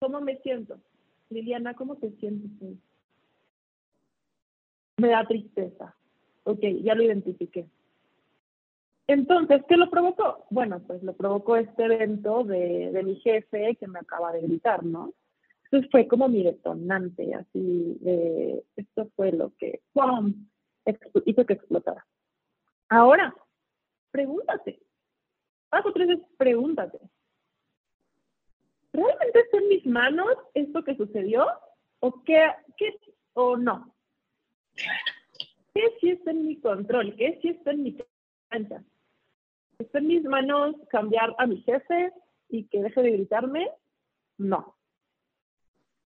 ¿Cómo 0.00 0.20
me 0.20 0.36
siento? 0.38 0.80
Liliana, 1.30 1.74
¿cómo 1.74 1.96
te 1.96 2.10
sientes? 2.12 2.76
Me 4.96 5.08
da 5.08 5.24
tristeza. 5.24 5.94
Ok, 6.44 6.60
ya 6.82 6.94
lo 6.94 7.04
identifiqué. 7.04 7.66
Entonces, 9.06 9.62
¿qué 9.68 9.76
lo 9.76 9.90
provocó? 9.90 10.44
Bueno, 10.50 10.80
pues 10.80 11.02
lo 11.02 11.12
provocó 11.12 11.56
este 11.56 11.84
evento 11.84 12.42
de, 12.42 12.90
de 12.90 13.02
mi 13.02 13.16
jefe 13.16 13.76
que 13.76 13.86
me 13.86 14.00
acaba 14.00 14.32
de 14.32 14.42
gritar, 14.42 14.84
¿no? 14.84 15.12
Entonces 15.72 15.90
fue 15.90 16.06
como 16.06 16.28
mi 16.28 16.42
detonante, 16.42 17.34
así, 17.34 17.98
esto 18.76 19.10
fue 19.16 19.32
lo 19.32 19.54
que 19.56 19.80
¡pum! 19.94 20.46
hizo 21.24 21.46
que 21.46 21.54
explotara. 21.54 22.06
Ahora, 22.90 23.34
pregúntate. 24.10 24.82
Paso 25.70 25.90
tres 25.94 26.10
es 26.10 26.18
pregúntate. 26.36 26.98
¿Realmente 28.92 29.40
está 29.40 29.56
en 29.56 29.68
mis 29.68 29.86
manos 29.86 30.36
esto 30.52 30.84
que 30.84 30.94
sucedió? 30.94 31.46
¿O 32.00 32.22
qué, 32.22 32.50
qué 32.76 32.94
o 33.32 33.56
no? 33.56 33.94
¿Qué 34.74 35.96
si 36.02 36.10
está 36.10 36.32
en 36.32 36.48
mi 36.48 36.60
control? 36.60 37.16
¿Qué 37.16 37.38
si 37.40 37.48
está 37.48 37.70
en 37.70 37.82
mi 37.82 37.96
cancha? 38.50 38.84
¿Está 39.78 40.00
en 40.00 40.06
mis 40.06 40.24
manos 40.24 40.76
cambiar 40.90 41.34
a 41.38 41.46
mi 41.46 41.62
jefe 41.62 42.12
y 42.50 42.64
que 42.64 42.82
deje 42.82 43.00
de 43.00 43.12
gritarme? 43.12 43.70
No. 44.36 44.76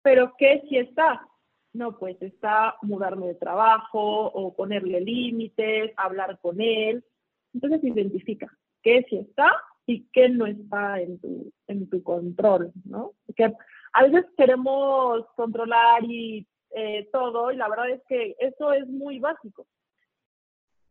Pero 0.07 0.37
¿qué 0.39 0.63
si 0.69 0.79
está? 0.79 1.27
No, 1.73 1.99
pues 1.99 2.17
está 2.23 2.77
mudarme 2.83 3.27
de 3.27 3.35
trabajo 3.35 4.27
o 4.27 4.55
ponerle 4.55 5.01
límites, 5.01 5.93
hablar 5.97 6.39
con 6.41 6.61
él. 6.61 7.05
Entonces 7.53 7.83
identifica 7.83 8.47
qué 8.83 9.05
si 9.11 9.17
está 9.17 9.51
y 9.85 10.07
qué 10.13 10.29
no 10.29 10.47
está 10.47 11.01
en 11.01 11.19
tu, 11.19 11.53
en 11.67 11.91
tu 11.91 12.05
control, 12.05 12.71
¿no? 12.85 13.15
Porque 13.27 13.53
a 13.95 14.03
veces 14.05 14.27
queremos 14.37 15.27
controlar 15.35 16.05
y 16.05 16.47
eh, 16.71 17.09
todo 17.11 17.51
y 17.51 17.57
la 17.57 17.69
verdad 17.69 17.91
es 17.91 18.03
que 18.09 18.37
eso 18.39 18.73
es 18.73 18.87
muy 18.87 19.19
básico. 19.19 19.67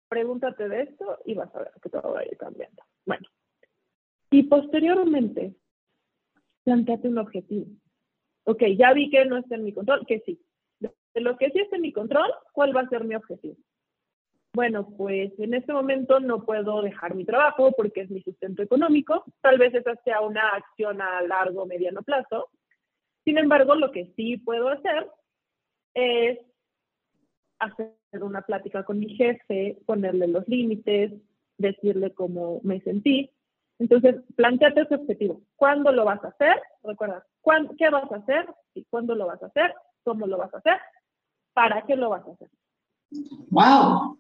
Pregúntate 0.09 0.67
de 0.67 0.81
esto 0.81 1.19
y 1.23 1.35
vas 1.35 1.55
a 1.55 1.59
ver 1.59 1.71
que 1.81 1.89
todo 1.89 2.11
va 2.11 2.19
a 2.19 2.25
ir 2.25 2.35
cambiando. 2.35 2.83
Bueno, 3.05 3.29
y 4.29 4.43
posteriormente, 4.43 5.55
planteate 6.65 7.07
un 7.07 7.19
objetivo. 7.19 7.67
Ok, 8.45 8.63
ya 8.77 8.93
vi 8.93 9.09
que 9.09 9.25
no 9.25 9.37
está 9.37 9.55
en 9.55 9.63
mi 9.63 9.73
control, 9.73 10.05
que 10.05 10.19
sí. 10.21 10.39
De 10.79 11.21
lo 11.21 11.37
que 11.37 11.49
sí 11.49 11.59
está 11.59 11.75
en 11.77 11.81
mi 11.81 11.91
control, 11.91 12.31
¿cuál 12.53 12.75
va 12.75 12.81
a 12.81 12.89
ser 12.89 13.03
mi 13.03 13.15
objetivo? 13.15 13.55
Bueno, 14.53 14.87
pues 14.97 15.37
en 15.39 15.53
este 15.53 15.73
momento 15.73 16.19
no 16.19 16.45
puedo 16.45 16.81
dejar 16.81 17.15
mi 17.15 17.25
trabajo 17.25 17.73
porque 17.75 18.01
es 18.01 18.09
mi 18.09 18.21
sustento 18.21 18.63
económico. 18.63 19.25
Tal 19.41 19.57
vez 19.57 19.73
esa 19.73 19.95
sea 20.03 20.21
una 20.21 20.47
acción 20.49 21.01
a 21.01 21.21
largo 21.23 21.63
o 21.63 21.65
mediano 21.65 22.03
plazo. 22.03 22.49
Sin 23.25 23.37
embargo, 23.37 23.75
lo 23.75 23.91
que 23.91 24.13
sí 24.15 24.37
puedo 24.37 24.69
hacer 24.69 25.09
es 25.93 26.39
hacer 27.59 27.95
una 28.21 28.43
plática 28.43 28.83
con 28.83 28.99
mi 28.99 29.09
jefe, 29.15 29.79
ponerle 29.85 30.27
los 30.27 30.47
límites, 30.47 31.11
decirle 31.57 32.13
cómo 32.13 32.61
me 32.63 32.79
sentí. 32.81 33.31
Entonces, 33.79 34.17
planteate 34.35 34.81
ese 34.81 34.95
objetivo. 34.95 35.41
¿Cuándo 35.55 35.91
lo 35.91 36.05
vas 36.05 36.23
a 36.23 36.29
hacer? 36.29 36.61
Recuerda, 36.83 37.25
¿qué 37.77 37.89
vas 37.89 38.11
a 38.11 38.15
hacer? 38.15 38.47
¿Y 38.73 38.83
cuándo 38.85 39.15
lo 39.15 39.27
vas 39.27 39.41
a 39.41 39.47
hacer? 39.47 39.73
¿Cómo 40.03 40.27
lo 40.27 40.37
vas 40.37 40.53
a 40.53 40.57
hacer? 40.57 40.79
¿Para 41.53 41.81
qué 41.85 41.95
lo 41.95 42.09
vas 42.09 42.23
a 42.27 42.31
hacer? 42.31 42.49
¡Wow! 43.49 44.19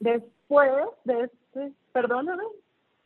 después 0.00 0.70
de 1.04 1.24
este, 1.24 1.72
perdóname, 1.92 2.44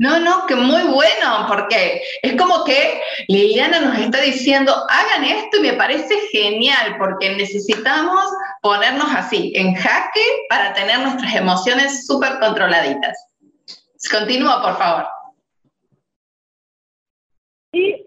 no, 0.02 0.18
no, 0.18 0.46
que 0.48 0.56
muy 0.56 0.82
bueno, 0.82 1.46
porque 1.46 2.02
es 2.22 2.34
como 2.36 2.64
que 2.64 3.00
Liliana 3.28 3.78
nos 3.78 3.98
está 3.98 4.20
diciendo, 4.20 4.74
hagan 4.88 5.22
esto 5.22 5.58
y 5.58 5.60
me 5.60 5.74
parece 5.74 6.16
genial, 6.32 6.96
porque 6.98 7.36
necesitamos 7.36 8.20
ponernos 8.62 9.06
así, 9.14 9.52
en 9.54 9.76
jaque, 9.76 10.24
para 10.48 10.74
tener 10.74 10.98
nuestras 10.98 11.32
emociones 11.36 12.04
súper 12.04 12.40
controladitas. 12.40 13.16
Continúa, 14.10 14.60
por 14.60 14.76
favor. 14.76 15.06
Y 17.72 18.04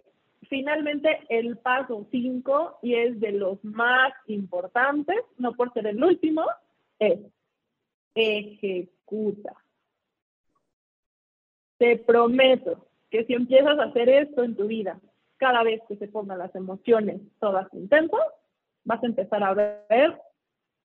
finalmente 0.55 1.19
el 1.27 1.57
paso 1.57 2.07
5, 2.11 2.79
y 2.81 2.95
es 2.95 3.19
de 3.19 3.33
los 3.33 3.61
más 3.65 4.13
importantes, 4.27 5.17
no 5.37 5.51
por 5.51 5.73
ser 5.73 5.85
el 5.85 6.01
último, 6.01 6.45
es 6.97 7.19
ejecuta. 8.15 9.53
Te 11.77 11.97
prometo 11.97 12.87
que 13.09 13.25
si 13.25 13.33
empiezas 13.33 13.77
a 13.77 13.83
hacer 13.83 14.07
esto 14.07 14.43
en 14.43 14.55
tu 14.55 14.65
vida, 14.65 14.97
cada 15.35 15.61
vez 15.61 15.81
que 15.89 15.97
se 15.97 16.07
pongan 16.07 16.37
las 16.37 16.55
emociones 16.55 17.19
todas 17.41 17.67
intensas, 17.73 18.25
vas 18.85 19.03
a 19.03 19.07
empezar 19.07 19.43
a 19.43 19.53
ver 19.53 20.21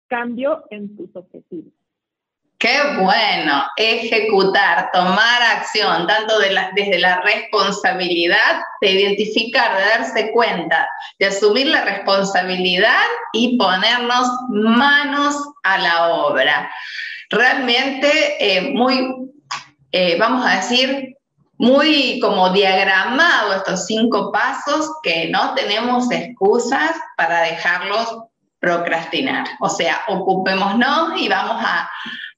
cambio 0.09 0.65
en 0.71 0.97
tus 0.97 1.15
objetivos. 1.15 1.73
Qué 2.61 2.79
bueno, 2.99 3.65
ejecutar, 3.77 4.91
tomar 4.93 5.43
acción, 5.57 6.07
tanto 6.07 6.39
desde 6.39 6.99
la 6.99 7.21
responsabilidad 7.23 8.61
de 8.81 8.91
identificar, 8.91 9.77
de 9.77 9.85
darse 9.85 10.31
cuenta, 10.33 10.87
de 11.19 11.27
asumir 11.27 11.67
la 11.69 11.85
responsabilidad 11.85 13.07
y 13.33 13.57
ponernos 13.57 14.29
manos 14.51 15.35
a 15.63 15.79
la 15.79 16.09
obra. 16.09 16.71
Realmente 17.31 18.37
eh, 18.39 18.71
muy 18.73 19.31
eh, 19.93 20.17
vamos 20.19 20.47
a 20.47 20.57
decir, 20.57 21.17
muy 21.59 22.21
como 22.21 22.51
diagramado 22.51 23.55
estos 23.55 23.87
cinco 23.87 24.31
pasos 24.33 24.89
que 25.03 25.29
no 25.31 25.55
tenemos 25.55 26.11
excusas 26.13 26.93
para 27.17 27.43
dejarlos 27.43 28.19
procrastinar. 28.61 29.47
O 29.61 29.69
sea, 29.69 30.01
ocupémonos 30.07 31.21
y 31.21 31.29
vamos 31.29 31.57
a, 31.65 31.91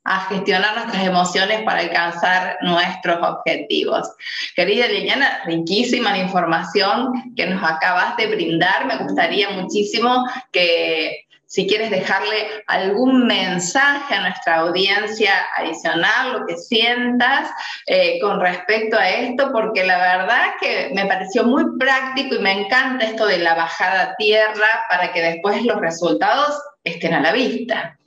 a 0.05 0.21
gestionar 0.27 0.75
nuestras 0.75 1.05
emociones 1.05 1.63
para 1.63 1.81
alcanzar 1.81 2.59
nuestros 2.63 3.19
objetivos. 3.23 4.09
Querida 4.57 4.89
Liliana, 4.89 5.43
riquísima 5.45 6.11
la 6.11 6.19
información 6.19 7.35
que 7.37 7.47
nos 7.47 7.63
acabas 7.63 8.17
de 8.17 8.27
brindar. 8.27 8.87
Me 8.87 8.97
gustaría 8.97 9.51
muchísimo 9.51 10.25
que 10.51 11.27
si 11.53 11.67
quieres 11.67 11.91
dejarle 11.91 12.47
algún 12.67 13.27
mensaje 13.27 14.15
a 14.15 14.23
nuestra 14.23 14.61
audiencia 14.61 15.33
adicional, 15.59 16.33
lo 16.33 16.47
que 16.47 16.57
sientas 16.57 17.51
eh, 17.87 18.19
con 18.23 18.41
respecto 18.41 18.97
a 18.97 19.11
esto, 19.11 19.53
porque 19.53 19.85
la 19.85 19.99
verdad 19.99 20.55
que 20.59 20.91
me 20.95 21.05
pareció 21.05 21.45
muy 21.45 21.65
práctico 21.79 22.37
y 22.37 22.39
me 22.39 22.53
encanta 22.53 23.05
esto 23.05 23.27
de 23.27 23.39
la 23.39 23.55
bajada 23.55 24.03
a 24.03 24.17
tierra 24.17 24.87
para 24.89 25.13
que 25.13 25.21
después 25.21 25.63
los 25.65 25.79
resultados 25.79 26.59
estén 26.85 27.13
a 27.13 27.21
la 27.21 27.33
vista. 27.33 27.99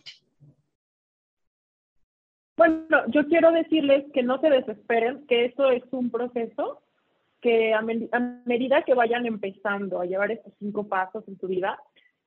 Bueno, 2.57 3.03
yo 3.07 3.25
quiero 3.27 3.51
decirles 3.51 4.05
que 4.13 4.23
no 4.23 4.39
se 4.39 4.49
desesperen, 4.49 5.25
que 5.27 5.45
esto 5.45 5.69
es 5.69 5.83
un 5.91 6.09
proceso 6.09 6.81
que 7.41 7.73
a, 7.73 7.81
medida 7.81 8.83
que 8.83 8.93
vayan 8.93 9.25
empezando 9.25 9.99
a 9.99 10.05
llevar 10.05 10.31
estos 10.31 10.53
cinco 10.57 10.87
pasos 10.87 11.27
en 11.27 11.37
su 11.37 11.47
vida, 11.47 11.79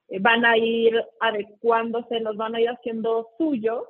eh, 0.08 0.18
van 0.20 0.44
a 0.44 0.56
ir 0.56 0.94
adecuándose, 1.18 2.20
los 2.20 2.36
van 2.36 2.54
a 2.54 2.60
ir 2.60 2.68
haciendo 2.68 3.30
suyo 3.36 3.88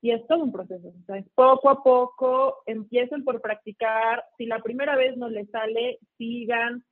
y 0.00 0.10
es 0.10 0.26
todo 0.26 0.42
un 0.42 0.52
proceso. 0.52 0.92
poco 1.34 1.70
a 1.70 1.82
poco 1.82 2.62
empiecen 2.66 3.22
por 3.24 3.40
practicar. 3.40 4.24
Si 4.36 4.46
la 4.46 4.60
primera 4.60 4.96
vez 4.96 5.16
no 5.16 5.28
les 5.28 5.48
sale, 5.50 5.98
sigan. 6.18 6.84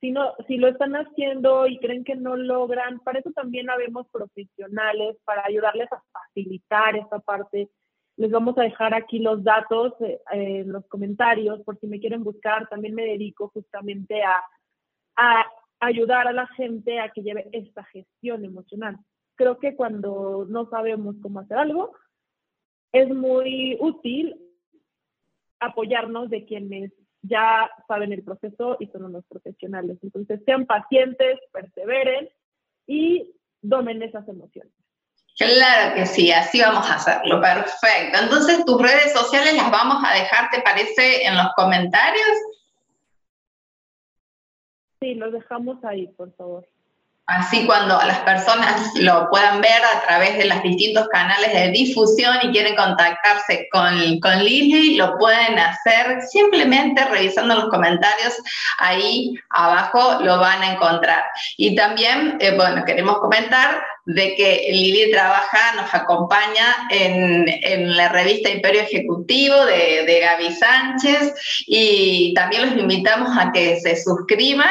Si, 0.00 0.10
no, 0.10 0.34
si 0.46 0.58
lo 0.58 0.68
están 0.68 0.94
haciendo 0.94 1.66
y 1.66 1.78
creen 1.78 2.04
que 2.04 2.16
no 2.16 2.36
logran, 2.36 3.00
para 3.00 3.20
eso 3.20 3.30
también 3.32 3.70
habemos 3.70 4.06
profesionales, 4.08 5.16
para 5.24 5.44
ayudarles 5.46 5.90
a 5.90 6.02
facilitar 6.12 6.96
esta 6.96 7.18
parte. 7.20 7.70
Les 8.16 8.30
vamos 8.30 8.56
a 8.56 8.62
dejar 8.62 8.94
aquí 8.94 9.18
los 9.18 9.44
datos 9.44 9.92
eh, 10.00 10.20
en 10.32 10.72
los 10.72 10.86
comentarios 10.86 11.60
por 11.62 11.78
si 11.78 11.86
me 11.86 12.00
quieren 12.00 12.24
buscar. 12.24 12.68
También 12.68 12.94
me 12.94 13.04
dedico 13.04 13.48
justamente 13.48 14.22
a, 14.22 14.42
a 15.16 15.44
ayudar 15.80 16.26
a 16.26 16.32
la 16.32 16.46
gente 16.48 16.98
a 16.98 17.10
que 17.10 17.22
lleve 17.22 17.48
esta 17.52 17.84
gestión 17.84 18.44
emocional. 18.44 18.96
Creo 19.34 19.58
que 19.58 19.76
cuando 19.76 20.46
no 20.48 20.68
sabemos 20.70 21.16
cómo 21.22 21.40
hacer 21.40 21.58
algo, 21.58 21.92
es 22.92 23.08
muy 23.08 23.76
útil 23.80 24.40
apoyarnos 25.60 26.30
de 26.30 26.44
quienes 26.44 26.92
ya 27.22 27.70
saben 27.88 28.12
el 28.12 28.22
proceso 28.22 28.76
y 28.80 28.86
son 28.88 29.04
unos 29.04 29.24
profesionales. 29.26 29.98
Entonces, 30.02 30.40
sean 30.44 30.66
pacientes, 30.66 31.38
perseveren 31.52 32.28
y 32.86 33.34
domen 33.62 34.02
esas 34.02 34.28
emociones. 34.28 34.72
Claro 35.36 35.94
que 35.94 36.06
sí, 36.06 36.32
así 36.32 36.60
vamos 36.60 36.88
a 36.88 36.94
hacerlo. 36.94 37.40
Perfecto. 37.40 38.18
Entonces, 38.22 38.64
tus 38.64 38.80
redes 38.80 39.12
sociales 39.12 39.54
las 39.54 39.70
vamos 39.70 40.02
a 40.06 40.14
dejar, 40.14 40.48
¿te 40.50 40.62
parece, 40.62 41.26
en 41.26 41.36
los 41.36 41.52
comentarios? 41.54 42.26
Sí, 45.00 45.14
los 45.14 45.32
dejamos 45.32 45.84
ahí, 45.84 46.06
por 46.08 46.34
favor. 46.36 46.66
Así 47.26 47.66
cuando 47.66 48.00
las 48.06 48.20
personas 48.20 48.94
lo 48.94 49.28
puedan 49.30 49.60
ver 49.60 49.82
a 49.96 50.06
través 50.06 50.38
de 50.38 50.44
los 50.44 50.62
distintos 50.62 51.08
canales 51.08 51.52
de 51.52 51.70
difusión 51.72 52.36
y 52.42 52.52
quieren 52.52 52.76
contactarse 52.76 53.68
con, 53.72 54.20
con 54.20 54.44
Lili, 54.44 54.94
lo 54.94 55.18
pueden 55.18 55.58
hacer 55.58 56.20
simplemente 56.30 57.04
revisando 57.04 57.56
los 57.56 57.68
comentarios. 57.68 58.34
Ahí 58.78 59.34
abajo 59.50 60.20
lo 60.22 60.38
van 60.38 60.62
a 60.62 60.74
encontrar. 60.74 61.24
Y 61.56 61.74
también, 61.74 62.36
eh, 62.38 62.52
bueno, 62.54 62.84
queremos 62.84 63.18
comentar 63.18 63.82
de 64.04 64.36
que 64.36 64.68
Lili 64.70 65.10
trabaja, 65.10 65.74
nos 65.74 65.92
acompaña 65.92 66.76
en, 66.90 67.96
la 67.96 68.08
revista 68.08 68.50
Imperio 68.50 68.82
Ejecutivo 68.82 69.64
de, 69.64 70.04
de, 70.06 70.20
Gaby 70.20 70.52
Sánchez 70.52 71.64
y 71.66 72.32
también 72.34 72.70
los 72.70 72.80
invitamos 72.80 73.36
a 73.36 73.50
que 73.50 73.80
se 73.80 74.00
suscriban. 74.00 74.70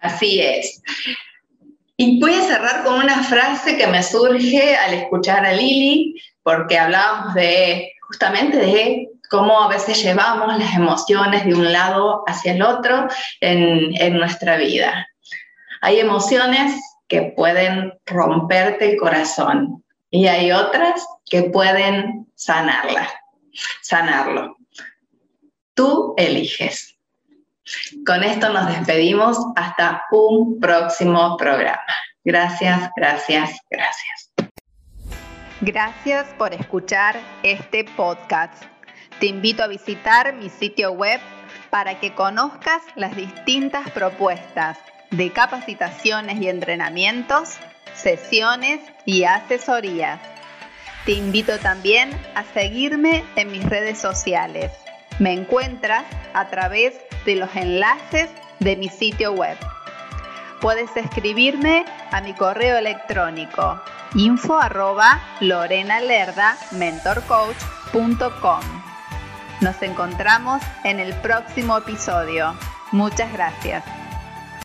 Así 0.00 0.40
es. 0.40 0.82
Y 2.00 2.20
voy 2.20 2.32
a 2.32 2.42
cerrar 2.42 2.84
con 2.84 2.94
una 2.94 3.24
frase 3.24 3.76
que 3.76 3.88
me 3.88 4.04
surge 4.04 4.76
al 4.76 4.94
escuchar 4.94 5.44
a 5.44 5.52
Lili, 5.52 6.14
porque 6.44 6.78
hablábamos 6.78 7.34
de 7.34 7.90
justamente 8.02 8.56
de 8.56 9.08
cómo 9.28 9.60
a 9.60 9.66
veces 9.66 10.00
llevamos 10.00 10.56
las 10.56 10.74
emociones 10.76 11.44
de 11.44 11.54
un 11.54 11.72
lado 11.72 12.22
hacia 12.28 12.52
el 12.52 12.62
otro 12.62 13.08
en, 13.40 14.00
en 14.00 14.16
nuestra 14.16 14.56
vida. 14.56 15.08
Hay 15.80 15.98
emociones 15.98 16.80
que 17.08 17.34
pueden 17.36 17.92
romperte 18.06 18.92
el 18.92 18.96
corazón 18.96 19.84
y 20.08 20.28
hay 20.28 20.52
otras 20.52 21.04
que 21.28 21.44
pueden 21.44 22.28
sanarla, 22.36 23.08
sanarlo. 23.82 24.56
Tú 25.74 26.14
eliges. 26.16 26.97
Con 28.06 28.24
esto 28.24 28.52
nos 28.52 28.66
despedimos 28.66 29.38
hasta 29.56 30.04
un 30.10 30.58
próximo 30.60 31.36
programa. 31.36 31.82
Gracias, 32.24 32.90
gracias, 32.96 33.58
gracias. 33.70 34.32
Gracias 35.60 36.26
por 36.38 36.54
escuchar 36.54 37.20
este 37.42 37.84
podcast. 37.84 38.62
Te 39.18 39.26
invito 39.26 39.64
a 39.64 39.66
visitar 39.66 40.34
mi 40.34 40.48
sitio 40.50 40.92
web 40.92 41.20
para 41.70 41.98
que 41.98 42.14
conozcas 42.14 42.82
las 42.94 43.16
distintas 43.16 43.90
propuestas 43.90 44.78
de 45.10 45.32
capacitaciones 45.32 46.40
y 46.40 46.48
entrenamientos, 46.48 47.56
sesiones 47.94 48.80
y 49.04 49.24
asesorías. 49.24 50.20
Te 51.04 51.12
invito 51.12 51.58
también 51.58 52.10
a 52.34 52.44
seguirme 52.44 53.24
en 53.36 53.50
mis 53.50 53.64
redes 53.64 53.98
sociales. 53.98 54.70
Me 55.18 55.32
encuentras 55.32 56.04
a 56.34 56.48
través 56.48 56.94
de 56.94 57.07
los 57.26 57.54
enlaces 57.54 58.30
de 58.60 58.76
mi 58.76 58.88
sitio 58.88 59.32
web. 59.32 59.56
Puedes 60.60 60.96
escribirme 60.96 61.84
a 62.10 62.20
mi 62.20 62.34
correo 62.34 62.78
electrónico 62.78 63.80
info 64.14 64.58
arroba 64.58 65.20
mentorcoach.com. 66.72 68.60
Nos 69.60 69.82
encontramos 69.82 70.62
en 70.84 71.00
el 71.00 71.14
próximo 71.14 71.76
episodio. 71.78 72.54
Muchas 72.92 73.32
gracias. 73.32 73.97